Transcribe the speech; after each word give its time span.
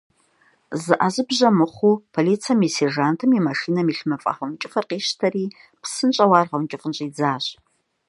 ЗыӀэзыбжьэ 0.83 1.49
мыхъуу, 1.57 2.01
полицэм 2.13 2.59
и 2.67 2.69
сержантым 2.75 3.31
и 3.37 3.39
машинэм 3.47 3.87
илъ 3.91 4.05
мафӀэгъэункӀыфӀыр 4.09 4.85
къищтэри, 4.89 5.45
псынщӀэу 5.81 6.33
ар 6.39 6.47
гъэункӀыфӀын 6.51 6.93
щӀидзащ. 6.97 7.45